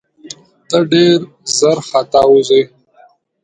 [0.69, 1.19] ته ډېر
[1.55, 2.61] ژر ختاوزې!